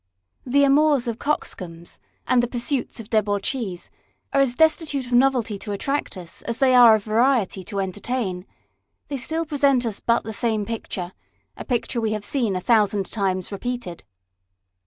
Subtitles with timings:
[0.47, 3.91] The amours of coxcombs and the pursuits of debauchees
[4.33, 8.47] are as destitute of novelty to attract us as they are of variety to entertain;
[9.09, 11.11] they still present us but the same picture,
[11.55, 14.03] a picture we have seen a thousand times repeated.